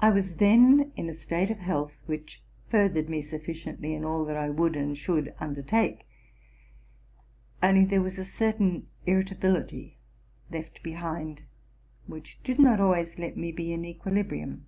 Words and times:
I 0.00 0.10
was 0.10 0.36
then 0.36 0.92
in 0.94 1.08
a 1.10 1.14
state 1.14 1.50
of 1.50 1.58
health 1.58 1.98
which 2.06 2.44
furthered 2.68 3.08
me 3.08 3.22
sufficiently 3.22 3.92
in 3.92 4.04
all 4.04 4.24
that 4.26 4.36
I 4.36 4.50
would 4.50 4.76
and 4.76 4.96
should 4.96 5.34
un 5.40 5.52
dertake; 5.56 6.06
only 7.60 7.84
there 7.84 8.02
was 8.02 8.18
a 8.18 8.24
certain 8.24 8.86
irritability 9.06 9.98
left 10.48 10.84
behind, 10.84 11.42
which 12.06 12.40
did 12.44 12.60
not 12.60 12.78
always 12.78 13.18
let 13.18 13.36
me 13.36 13.50
be 13.50 13.72
in 13.72 13.84
equilibrium. 13.84 14.66